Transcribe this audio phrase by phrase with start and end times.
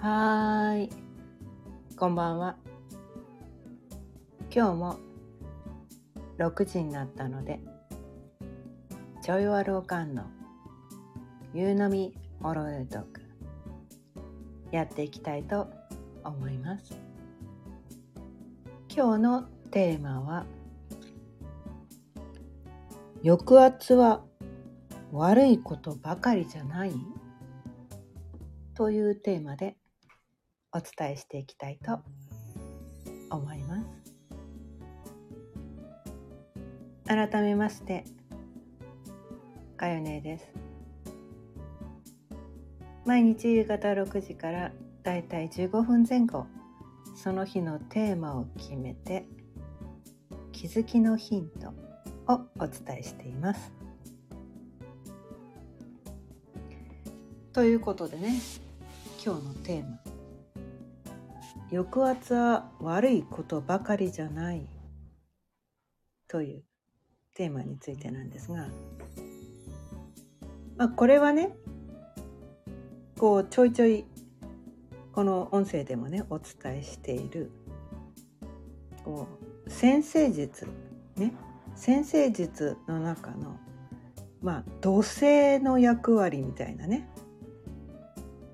[0.00, 0.90] はーい。
[1.96, 2.56] こんばんは。
[4.48, 4.96] 今日も
[6.38, 7.58] 6時になったので、
[9.24, 10.22] ちょいわろうかんの
[11.52, 12.14] 夕飲み
[12.44, 13.22] オロエトーク
[14.70, 15.68] やっていきたいと
[16.22, 16.96] 思います。
[18.94, 20.46] 今日のテーマは
[23.24, 24.22] 抑圧は
[25.10, 26.92] 悪いことばかりじゃない？
[28.74, 29.76] というテーマで
[30.72, 32.00] お伝えしていきたいと
[33.30, 33.86] 思います。
[37.06, 38.04] 改めまして
[39.78, 40.52] かよねです。
[43.06, 46.46] 毎日夕方6時からだいたい15分前後
[47.16, 49.26] その日のテーマを決めて
[50.52, 51.68] 気づきのヒント
[52.32, 53.72] をお伝えしています。
[57.54, 58.34] ということでね
[59.24, 59.98] 今日のテーマ
[61.70, 64.66] 「抑圧は悪いことばかりじゃない」
[66.28, 66.64] という
[67.34, 68.68] テーマについてなんですが、
[70.76, 71.56] まあ、これはね
[73.18, 74.04] こうちょいちょい
[75.12, 77.50] この音声でもねお伝えしている。
[79.04, 79.26] こ
[79.66, 80.66] う先生術
[81.16, 81.34] ね。
[81.74, 83.56] 先生術の中の
[84.42, 87.08] まあ土星の役割みたいなね。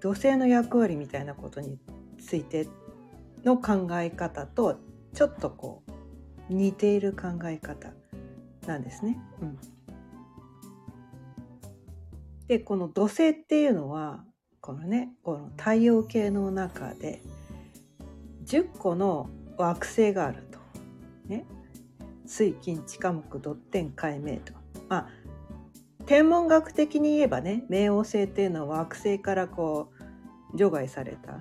[0.00, 1.78] 土星の役割みたいなことに
[2.18, 2.68] ついて
[3.44, 4.78] の考え方と
[5.12, 5.82] ちょっとこ
[6.50, 7.92] う似ている考え方
[8.66, 9.18] なんですね。
[9.40, 9.58] うん、
[12.48, 14.24] でこの土星っていうのは
[14.60, 17.22] このねこの太陽系の中で
[18.46, 20.58] 10個の惑星があると。
[21.28, 21.46] ね、
[22.26, 24.52] 水金地下木土天海明と。
[24.88, 25.08] まあ
[26.06, 29.90] 天文学的に言えばね冥王星っていうのは惑星からこ
[30.52, 31.40] う除外された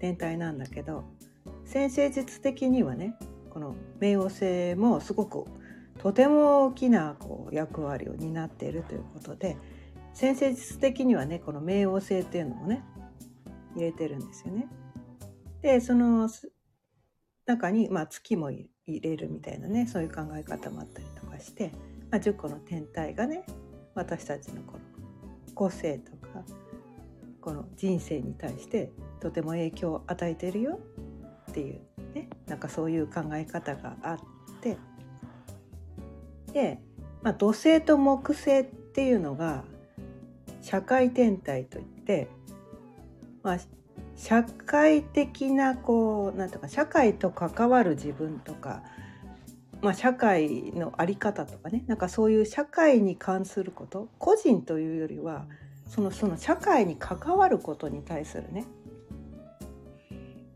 [0.00, 1.04] 天体なんだけど
[1.64, 3.14] 先生術的にはね
[3.50, 5.44] この冥王星もすごく
[5.98, 9.56] とても大きなこう役割を担っているということで
[10.14, 12.82] 先生術的にはねこの冥王星っていうのもね
[13.76, 14.66] 入れてるんですよね。
[15.62, 16.28] でその
[17.46, 21.72] 中に、まあ、月も入れるみたいなねそういう考え方もあったりとかして、
[22.10, 23.44] まあ、10個の天体がね
[23.94, 24.78] 私たちのこの
[25.54, 26.42] 個性とか
[27.40, 28.90] この人生に対して
[29.20, 30.78] とても影響を与えてるよ。
[31.50, 31.80] っていう
[32.14, 32.28] ね。
[32.46, 34.18] なんかそういう考え方があっ
[34.60, 34.76] て。
[36.52, 36.80] で、
[37.22, 39.64] まあ、土星と木星っていうのが
[40.62, 42.28] 社会天体といって、
[43.42, 43.58] まあ、
[44.16, 48.82] 社会的なこうなんとか社会と関わる自分とか、
[49.80, 51.84] まあ、社会の在り方とかね。
[51.86, 54.08] なんかそういう社会に関すること。
[54.18, 55.46] 個人というよりは
[55.90, 58.64] そのその社会に関わることに対するね。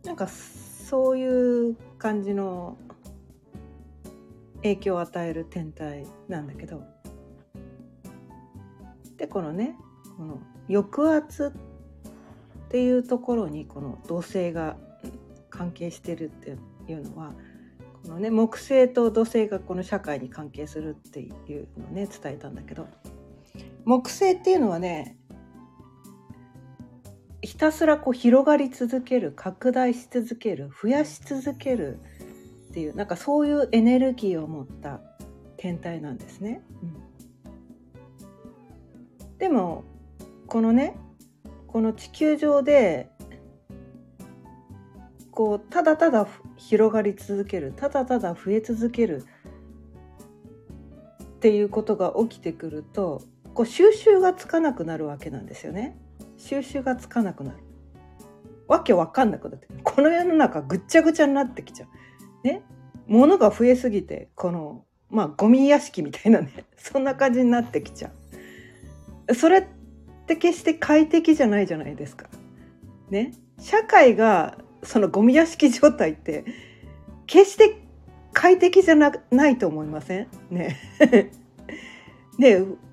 [0.05, 2.79] なんかそういう感じの
[4.59, 6.85] 影響を与える天体なんだけど。
[9.17, 9.77] でこのね
[10.17, 11.53] この抑圧
[12.67, 14.77] っていうところにこの土星が
[15.51, 16.57] 関係してるって
[16.93, 17.33] いうのは
[18.05, 21.29] このね木星と土星がこの社会に関係するってい
[21.59, 22.87] うのをね伝えたんだけど。
[23.85, 25.19] 木星っていうのはね
[27.45, 31.99] ひたすらこう広がり続ける拡大し続ける増やし続ける
[32.71, 35.01] っていうなんかそういうエネルギーを持った
[35.57, 36.63] 天体なんですね。
[36.83, 36.87] う
[39.35, 39.85] ん、でも
[40.47, 40.97] このね
[41.67, 43.11] この地球上で
[45.31, 46.27] こうただただ
[46.57, 49.25] 広がり続けるただただ増え続ける
[51.23, 53.23] っていうことが起きてくると
[53.53, 55.99] こう収集がつかなくなるわけなんですよね。
[56.45, 57.59] 収集がつかなくなる。
[58.69, 62.47] わけわかんなくなってこの世の中ぐっちゃぐちゃになってきちゃう。
[62.47, 62.63] ね？
[63.07, 68.11] 物が増えすぎてこのまあゴミ屋敷みたいなね そんな感じになってきちゃ
[69.29, 69.35] う。
[69.35, 69.65] それっ
[70.27, 72.29] て決して快適じゃないじゃないですか。
[73.11, 76.45] ね、社会がそのゴミ屋敷状態って
[77.27, 77.79] 決して
[78.33, 80.29] 快適じゃなないと思いません？
[80.51, 80.77] ね？
[82.39, 82.65] で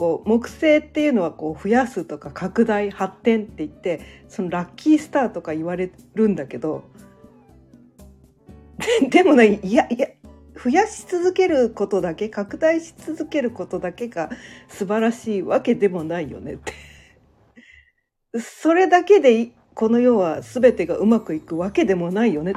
[0.00, 6.84] こう木星っていうのはこう増やすとか拡大発展って言ってそのラッキースターとか言われるんだけど
[9.10, 10.08] でもねいやいや
[10.54, 14.30] 増やし続けることだけ拡大し続けることだけが
[14.68, 16.72] 素晴らしいわけでもないよねって。
[18.40, 22.54] それだけでこの世は全てがうまくいくわけでもないよね。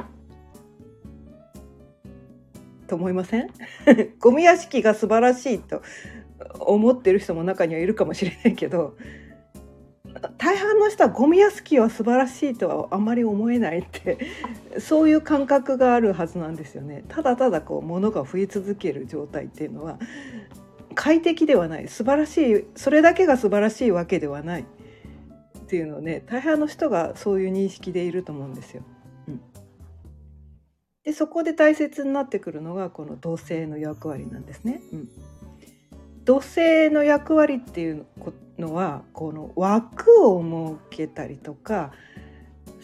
[2.86, 3.50] と思いません？
[4.18, 5.82] ゴミ屋敷が素晴らしいと
[6.60, 8.96] 思ってる人も中にはいるかもしれないけど
[10.38, 14.18] 大半の人はゴミ屋敷は素晴らしいとはあんまり思えないって
[14.78, 17.04] そういう感覚があるはずなんですよね。
[17.08, 19.98] ただただこう物が増え続ける状態っていうのは
[20.94, 28.82] 快適ではない素晴らしいそれだけが素晴らしいわけではないっていうのをね大半の人がそういう認識でいると思うんですよ。
[29.26, 29.40] うん、
[31.02, 34.80] でそこで大切になってくるのがこの同性の役割なんですね。
[34.92, 35.08] うん
[36.24, 38.06] 土星の役割っていう
[38.58, 41.92] のはこの枠を設けたりとか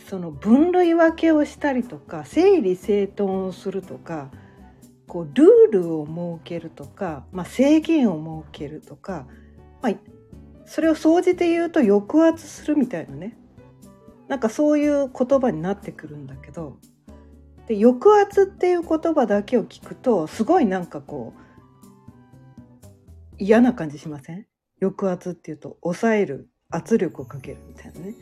[0.09, 4.31] その分類分けをしたりとか整理整頓をするとか
[5.07, 9.27] こうルールを設けるとか、まあ、制限を設けるとか、
[9.83, 9.95] まあ、
[10.67, 13.37] それを総じて言うと抑圧するみたいなね。
[14.29, 16.77] なんかそういう言葉になってくるんだけど。
[17.67, 21.50] で抑圧っていう言葉だけを聞くとすごいなんかこう
[23.41, 24.47] 嫌な感じしません？
[24.81, 28.15] 抑圧っていうと抑える圧力をかけるみたいなね。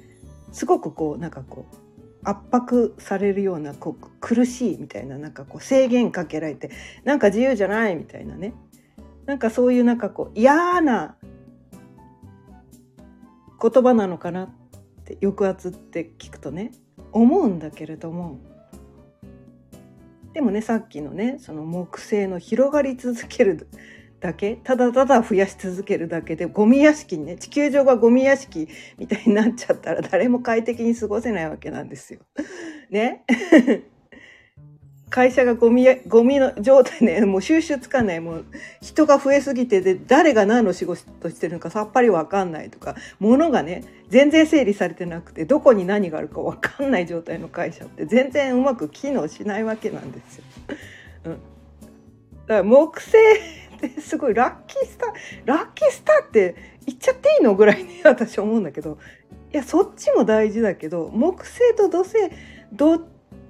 [0.53, 1.76] すごくこうなんかこう
[2.23, 6.70] 圧迫されるようなこう苦しいみたいななんかこう制限かけられて
[7.05, 8.55] なんか自由じゃないみたいなね。
[9.26, 11.17] なんかそういうなんかこう嫌な
[13.61, 14.49] 言葉なのかなっ
[15.05, 16.73] て抑圧って聞くとね
[17.12, 18.38] 思うんだけれども。
[20.32, 23.69] でもねさっきのねその木星の広がり続ける
[24.20, 24.56] だけ？
[24.56, 28.69] ただただ増やし続けるだけでゴミ屋敷にね地球上がゴミ屋敷
[28.99, 32.20] みたいになっちゃったら誰も快適に過ごせないわけなんですよ。
[32.91, 33.25] ね？
[35.11, 38.44] 会社がゴミゴミの状態ねもう収集つかないもう
[38.82, 50.44] 人が増えすぎてで誰が何の仕事してるのかさっぱり分かんないとか物がね全然整理されてなくてどこに何があるか分かんない状態の会社って全然うまく機能しないわけなんですよ。
[51.25, 51.41] うん、だか
[52.49, 53.17] ら木星
[53.87, 55.13] っ てすごいラッキースター
[55.45, 58.99] ラッキースターって言っちゃっていいのぐらいに私思うんだけど
[59.53, 62.15] いやそっちも大事だけど木星と土星
[62.73, 63.03] どっ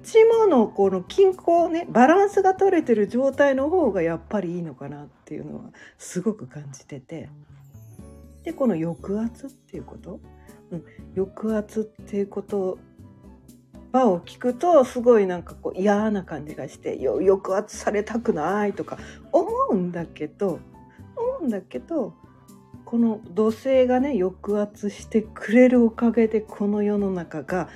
[0.03, 5.63] ちものこの均衡ねバランスが取れてる状態の方がやっぱりいいのかなっていうのは
[5.97, 7.29] すごく感じてて。
[8.43, 10.21] でこの抑圧っていうこと、
[10.71, 10.83] うん、
[11.13, 12.79] 抑圧っていうこと
[13.91, 18.97] 場を聞くとすごいなんかこう嫌な感じがして抑圧されたくないとか
[19.31, 20.59] 思うんだけど
[21.15, 22.13] 思うんだけど
[22.85, 27.69] この土星がね抑圧してくれるおかげでこの世の中が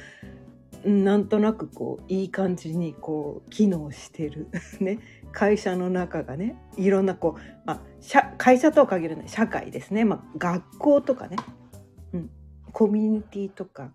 [0.83, 4.47] なんとなくこういい感じにこう機能してる。
[4.81, 4.99] ね。
[5.31, 11.37] 会社の中がねいろんなこう、まあ、会社とは限らない社会ですね、まあ、学校とかね、
[12.13, 12.29] うん、
[12.71, 13.91] コミュニティとか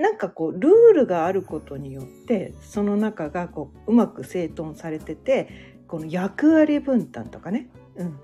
[0.00, 8.18] なんかこうルールがあることによってその中がこううまく整頓されててこの役割分担とかね、うん。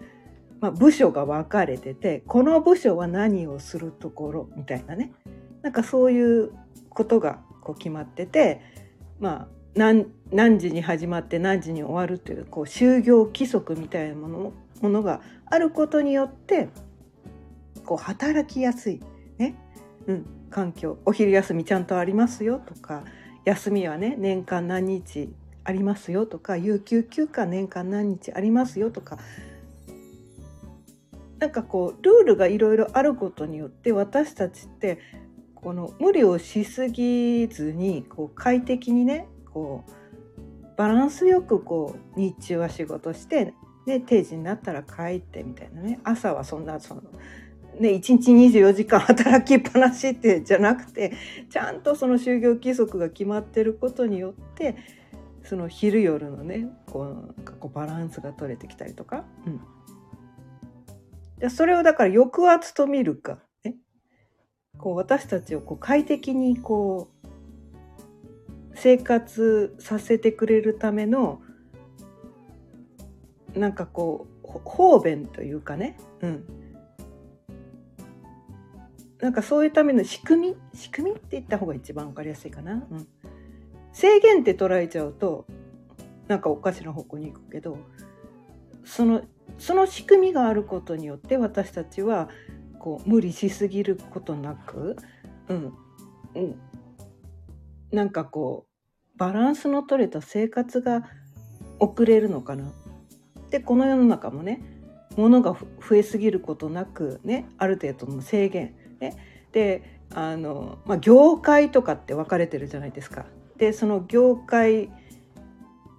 [0.59, 5.13] まあ、部署が分かれててこの部署は何をするところみたいなね。
[5.61, 6.53] なんかそういう
[6.89, 8.63] ことがこう決まってて
[9.21, 16.71] まあ何何時に始まって何時に終わるというこう就業規則みたいなものものがあることによって
[17.85, 19.01] こう働きやすい
[19.37, 19.57] ね、
[20.07, 23.05] うん、環境お昼休みちゃんとありますよとか
[23.45, 25.31] 休みはね年間何日
[25.65, 29.19] ありますよとか有給休暇年間何日ありますよとか。
[31.39, 34.99] なんかこうルールがいろいろあることによって私たちって
[35.55, 43.53] この無理をしすぎずにこう快適にねこうバランスよくこう日中は仕事して
[43.87, 46.01] で定時になったら帰ってみたいなね。
[46.05, 47.03] 朝はそんなその
[47.79, 51.13] ね、1日24時間働きっぱなしってじゃなくて
[51.51, 54.77] ちゃんとその就業規則が決まってることによって
[55.45, 59.25] その昼夜のねこうこうバランスが取れてきたりとか、
[61.41, 63.77] うん、それをだから抑圧と見るか、ね、
[64.79, 67.27] こう私たちをこう快適にこう
[68.75, 71.41] 生活させてくれるための
[73.55, 76.45] なんかこう方便というかね、うん、
[79.21, 82.87] なんかそういうための仕組み仕組みって言った方が一番分かりやすいかな。
[82.91, 83.09] うん、
[83.93, 85.47] 制限って捉えちゃうと
[86.29, 87.79] なんかおかしな方向に行くけど
[88.85, 89.23] その
[89.59, 92.29] その仕組みがあることによって私たちは
[92.79, 94.97] こう無理しすぎることなく、
[95.49, 95.73] うん
[96.35, 96.61] うん、
[97.91, 101.09] なんかこうバランスの取れた生活が
[101.79, 102.73] 送れるのかな。
[103.51, 104.63] でこの世の中もね
[105.17, 105.57] 物が
[105.89, 109.17] 増えすぎることなくねある程度の制限ね、
[109.53, 113.27] であの、まあ、業界とかって分かれてるじゃないですか。
[113.57, 114.91] でその業界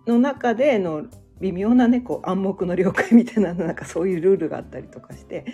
[0.06, 1.06] の中での
[1.40, 5.46] 微妙なねこう暗黙の了解みたいななんかそういうルールがあったりとかして。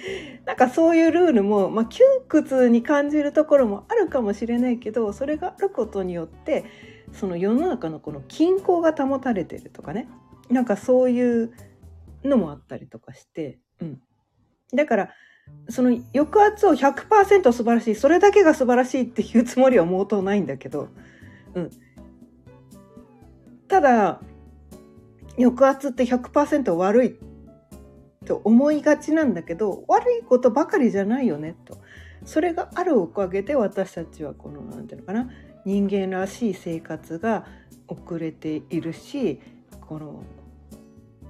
[0.46, 6.66] なんかそういうルールも、まあ、窮屈に感じるところもあるかもしれないけどそれがあることによって
[7.12, 10.08] その世の中のこの均衡が保たれてるとかね。
[10.50, 11.54] なんかそういう
[12.24, 14.02] のもあったりとかして、うん、
[14.74, 15.10] だから
[15.70, 20.90] その抑圧を100%素晴らしいそれだけが素晴らしいっていうつもりは毛頭ないんだけど、
[21.54, 21.72] うん、
[23.68, 24.20] ただ
[25.38, 27.20] 抑圧って100%悪い
[28.26, 31.78] と思いがちなんだけど悪いことばかりじゃないよねと。
[32.26, 35.30] それがあるおかげで私たちはこの何て言うのかな
[35.66, 37.46] 人間らしい生活が
[37.88, 39.42] 遅れているし
[39.82, 40.24] この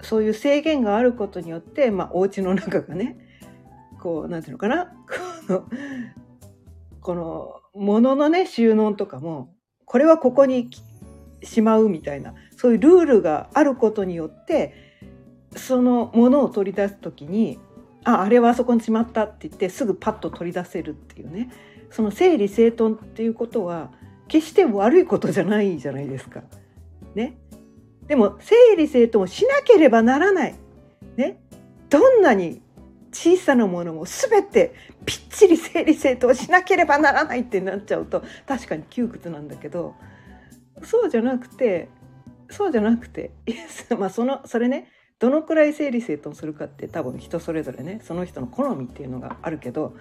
[0.01, 3.17] そういう制限があることによって、まあ、お家の中がね
[4.03, 4.91] こう何て言うのかな？
[5.47, 5.63] この
[6.99, 9.55] この物のね収納とかも
[9.85, 10.69] これはここに
[11.41, 14.73] しまうみたいなそういうルールがあることによって
[15.55, 17.59] そのものを取り出す時に
[18.03, 21.49] ああれはあそこにしまったって言ってすぐパッと取り出せるっていうね
[21.89, 23.91] その整理整頓っていうことは
[24.27, 26.41] 決して悪いことじゃないじゃないですか。
[27.13, 27.37] ね？
[28.07, 30.55] でも整理整頓をしなければならない。
[31.15, 31.39] ね？
[31.89, 32.62] どんなに
[33.13, 39.95] 小さなものも全てぴっちり整理整頓しなければならないってなっちゃうと確かに窮屈なんだけど
[40.83, 41.89] そうじゃなくて
[42.49, 43.31] そうじゃなくて
[43.97, 44.89] まあそのそれね
[45.19, 49.95] どのくらい整理整頓するかって多分人それぞれねその人の好みっていうのがあるけど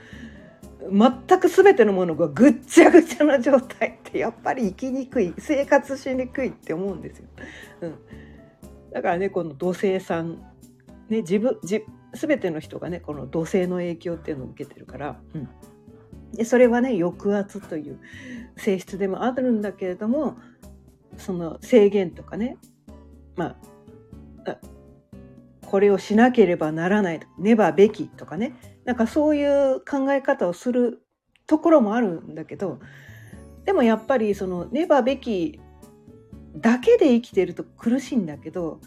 [0.90, 7.26] 全く全てのものがぐっちゃぐちゃな状態ってやっぱり生きにくい生活しにくいって思うんですよ。
[7.82, 7.94] うん、
[8.92, 10.38] だからねこの土星さん、
[11.08, 11.58] ね、自分
[12.14, 15.48] 全ての人がねこの土星の影響っていうのを受けてるから、うん、
[16.32, 17.98] でそれはね抑圧という
[18.56, 20.36] 性質でもあるんだけれども
[21.16, 22.56] その制限とかね
[23.36, 23.72] まあ
[25.72, 28.54] これをしなければならないねばべきとかね
[28.84, 31.02] なんかそういう考え方をする
[31.46, 32.78] ところもあるんだけど
[33.64, 35.60] でもやっぱりそのねばべき
[36.56, 38.80] だけで生きてると苦しいんだけど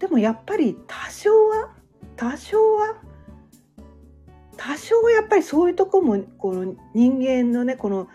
[0.00, 1.76] でもやっぱり多少は
[2.22, 2.94] 多少は
[4.56, 8.06] 多少やっぱりそういうとこもこの人間のねこの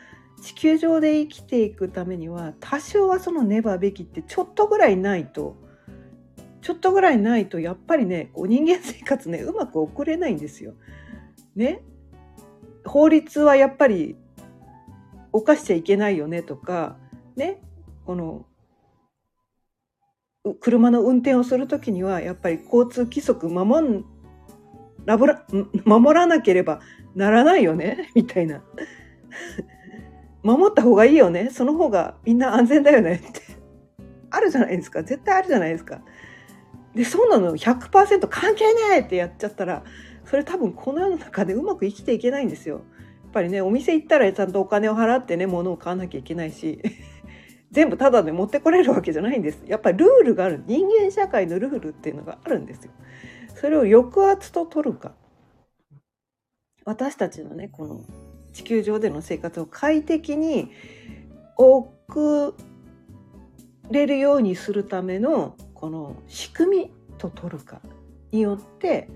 [0.42, 5.58] 地球上で生きていくためには多少はそのねばべきってちょっとぐらいないと
[6.62, 10.74] ちょっとぐらいないとやっぱりねこう人間生活ねうまく送れないんですよ。
[11.58, 11.82] ね？
[12.86, 14.16] 法律はやっぱり
[15.34, 16.96] 犯しちゃいけないよねとか
[17.36, 17.62] ね？
[18.06, 18.46] この
[20.56, 24.04] 車の運転をする時にはやっぱり交通規則守
[25.06, 25.18] ら
[25.86, 26.82] 守らなければ
[27.16, 28.62] ならないよね みたいな
[30.44, 33.42] 守った方がいいよねその方がみんな安全だよねって
[34.30, 36.01] あるじゃないですか絶対あるじゃないですか。
[36.94, 39.84] でそうなの100%関係ないってやっちゃったら
[40.25, 42.75] それ多分この世の中でうまく生きていけないんですよ。
[42.75, 46.82] やっぱりねお店行ったらちゃんとお金を払ってね物を買わなきゃいけないし
[47.77, 49.62] 全部タダで持ってこれるわけじゃないんです。
[49.67, 52.91] やっぱりルールがある人間社会のルールっていうのがあるんですよ。
[53.53, 55.12] それを抑圧と取るか
[56.86, 58.03] 私たちのねこの
[58.51, 60.72] 地球上での生活を快適に
[61.55, 62.55] 送
[63.91, 67.79] れるようにするためのこの仕組みと取るか
[68.31, 69.07] によって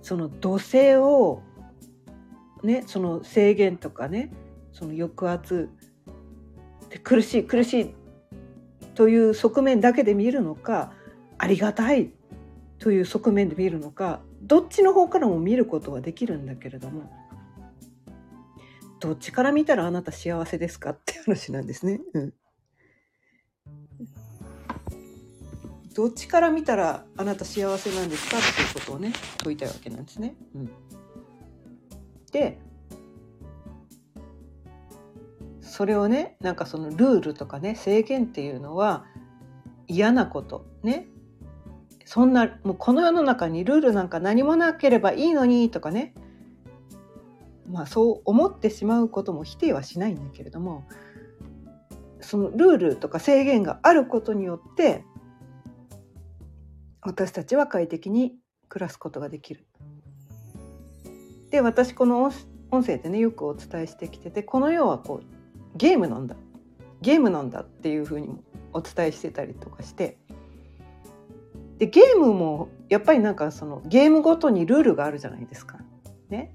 [0.00, 1.42] その土星を
[2.62, 4.32] ねその制限とかね
[4.72, 5.68] その抑圧
[6.98, 7.94] 苦しい苦しい
[8.94, 10.92] という側面だけで見るのか
[11.38, 12.10] ありがたい
[12.78, 17.10] という側面で見るのかどっちの方からも見ることはできるんだけれども
[18.98, 20.90] どっちから見たらあなた幸せですか？
[20.90, 22.00] って話なんですね。
[22.14, 22.34] うん
[25.92, 28.36] どっちから見たらあなた幸せなんですか？
[28.38, 30.34] っていうことをね問いたいわけなんですね。
[30.54, 30.70] うん、
[32.30, 32.58] で
[35.70, 39.04] それをねなんかそのルールとかね制限っていうのは
[39.86, 41.06] 嫌なことね
[42.04, 46.12] そんなもうこの世の中にルールなんか何もなければいいのにとかね
[47.70, 50.88] まあそう思ってしまうことも否定はしないんだけれども
[52.20, 55.04] そのルールとか制限があることによって
[57.00, 58.34] 私たちは快適に
[58.68, 59.66] 暮らすことができる。
[61.50, 62.24] で私この
[62.72, 65.39] 音声でねよくお伝えしてきててこの世はこう
[65.80, 66.36] ゲームなんだ。
[67.00, 68.42] ゲームなんだっていうふうにも
[68.74, 70.18] お伝えしてたりとかして。
[71.78, 75.78] でゲームもやっぱりなんかそのゲームごとにルールがあるじゃないですか。
[76.28, 76.52] ね、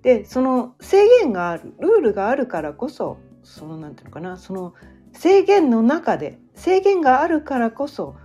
[0.00, 1.74] でその制限がある。
[1.78, 4.38] ルールがあるからこそそのなんていうのかな。
[4.38, 4.72] その
[5.12, 8.16] 制限の中で制限があるからこそ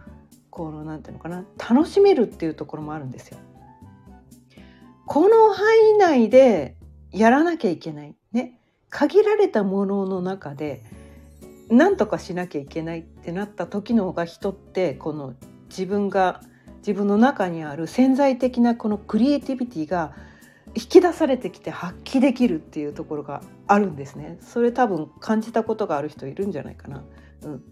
[0.50, 1.44] このなんていうのかな。
[1.58, 3.40] 楽しめるっていうところもあるんですよ。
[5.06, 6.78] この範囲内で
[7.12, 8.16] やらなきゃいけない。
[8.32, 8.62] ね。
[8.98, 10.82] 限られたものの中で
[11.70, 15.36] 何とかしなきゃいけないってなった時の方が人ってこの
[15.70, 16.42] 自分が
[16.80, 20.16] 自分の中にある潜在的なこのクリエイティビティが
[20.74, 24.39] 引き出されてきて発揮できるっていうところがあるんですね。
[24.42, 27.04] それ多分感じたことがある人いるんじゃないかな。
[27.44, 27.63] うん、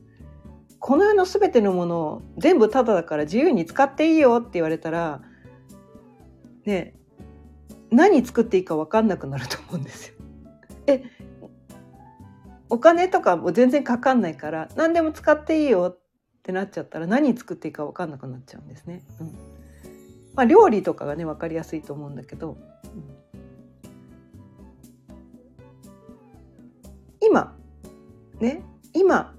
[0.77, 5.23] この世の全てのものを全部タダだから自由に使っていいよって言われたら
[6.65, 6.93] ね
[7.89, 10.15] 何作っていいか分かんなくなると思うんですよ。
[10.87, 11.14] え
[12.69, 15.99] お金とかも全然かかんないから何でも使っていいよっ
[16.43, 19.03] てなっちゃったら何作っていいか分かんなくなっちゃうんですね。
[19.19, 19.27] うん。
[20.35, 22.57] まあ、料理とかがね分かりやすいと思うんだけど、うん、
[27.21, 27.55] 今
[28.39, 28.61] ね
[28.93, 29.33] 今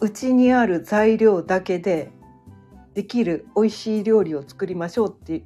[0.00, 2.10] うちにある材料だけで
[2.94, 5.42] できる美味しい料理を作りましょうって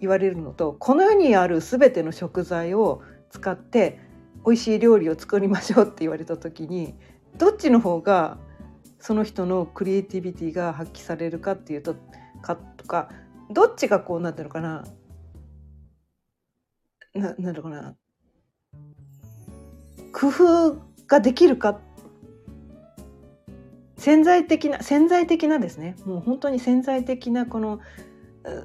[0.00, 3.98] 言われるのとこの世にある全ての食材を使って
[4.46, 6.94] 美味しい料理を作りましょうって言われた時に
[7.36, 8.38] どっちの方が
[9.00, 11.96] その人のクリエイティビティが発揮されるかっていうと
[12.42, 13.10] かとか
[13.50, 14.84] どっちがこうなってるのかな。
[17.14, 17.96] ななんだろうかな。
[20.12, 20.76] 工夫
[21.06, 21.80] ができるか。
[23.98, 25.96] 潜在的な潜在的なですね。
[26.04, 27.80] もう本当に潜在的なこの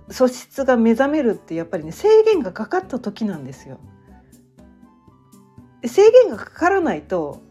[0.09, 3.79] 素質が目覚めるってやっぱりね制限がかかった時なんですよ。
[5.87, 7.41] 制限がかからないと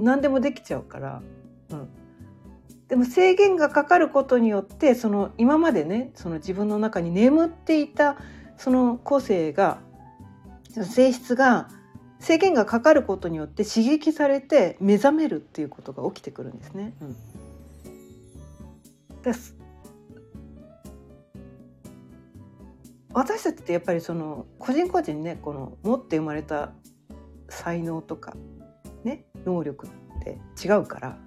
[0.00, 1.22] 何でもできちゃうから、
[1.70, 1.88] うん、
[2.88, 8.16] でも制限がかかることによってその今までねその自分の中に眠っていた
[8.56, 9.78] その個性が
[10.70, 11.68] 性質が
[12.20, 16.92] 制限がかかることによって刺激されて目覚めるっていうことが起きてくるんですね。
[17.00, 17.16] うん、
[23.12, 26.72] 私たちってやっぱりその個人個人ねこの持って生まれた
[27.48, 28.36] 才能とか
[29.04, 29.90] ね能力っ
[30.22, 31.18] て違うから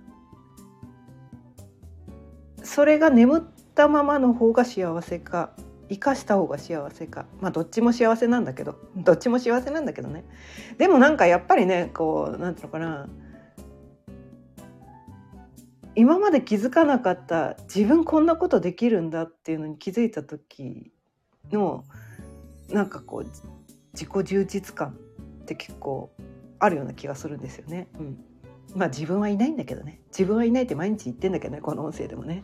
[2.63, 5.52] それが眠ったままの方が幸せか
[5.89, 10.24] 生かした方が幸せかまあどっちも幸せなんだけどどっちも幸せなんだけどね。
[10.78, 13.10] でもなんかやっぱりねこうなんていうのかな
[15.96, 20.94] 今まで気づかなかった自分こんなことできるんだっていうのに気づいた時
[21.52, 21.84] の
[22.70, 23.30] なんかこう
[23.94, 24.98] 自己充実感
[25.42, 26.12] って結構
[26.60, 27.88] あるような気がするんですよね。
[28.00, 28.24] うん。
[28.76, 30.02] まあ自分はいないんだけどね。
[30.08, 32.44] 自分はいないって毎日言ってんだけどねこの音声でもね。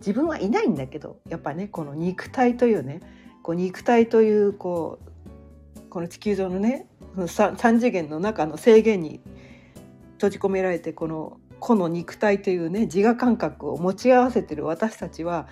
[0.00, 3.00] 自分はいないんだけどやっぱねこの肉体というね
[3.42, 4.98] こう肉体というこ
[5.76, 9.20] うこの地球上のね3次元の中の制限に
[10.14, 15.48] 閉じ込められてこの個の肉体というね自我感覚を持ち合わせてる私たちは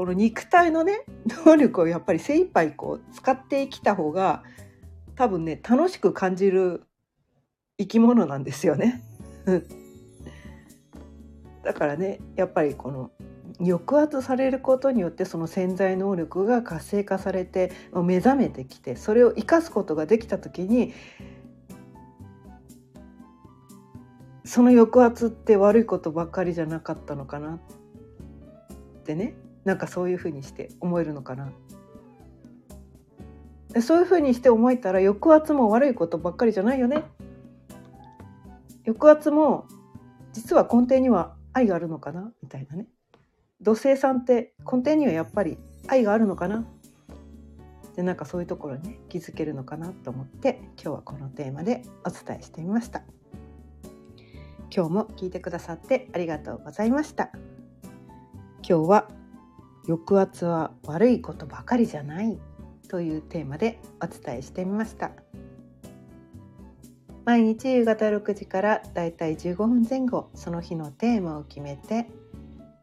[0.00, 1.04] この肉体のね
[1.44, 4.44] 能力をやっぱり精一杯こう使ってきた方が
[5.14, 6.84] 多分ね楽しく感じる
[7.78, 9.02] 生き物なんですよね。
[11.62, 13.10] だからねやっぱりこの
[13.58, 20.94] 抑圧されることによってその潜在能力が活性化されて目覚めてきてそれを生かすことができた時に
[24.46, 27.60] その抑圧って悪いことばっかりじゃなかったのかなっ
[29.04, 31.52] てねなんかそういうふうにして思えるのかな。
[33.80, 37.04] そういうふうにして思えたら抑圧も悪いことばっかりじゃないよね。
[38.84, 39.66] 抑圧も
[40.32, 42.86] 実は根底には愛があるのかなみたいなね。
[43.60, 46.66] 土星さんって根底にはやっぱり愛があるのかな。
[47.94, 53.02] でなんかそういうところに、ね、気づけるのかなと思って今日はこのテーマでお伝えしてみました。
[54.74, 57.30] 今日も聞いてくださってありがとうございました。
[58.66, 59.08] 今日は
[59.86, 62.38] 抑圧は悪いことばかりじゃない
[62.88, 65.12] というテーマでお伝えしてみました。
[67.24, 72.08] 毎日夕方6時からだいたい15分前後その日のテーマを決めて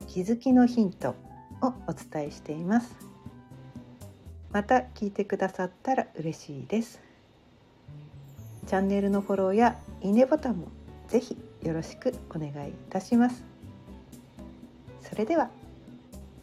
[0.07, 1.15] 気づきのヒント
[1.61, 2.95] をお伝えしています。
[4.51, 7.01] また聞いてくださったら嬉しいです。
[8.65, 10.67] チャンネルのフォローやいいねボタンも
[11.07, 13.43] ぜひよろしくお願いいたします。
[15.01, 15.49] それでは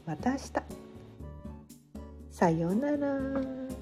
[0.07, 0.53] また明日
[2.31, 3.74] さようなら。